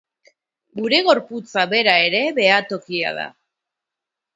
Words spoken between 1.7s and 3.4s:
bera ere behatokia da.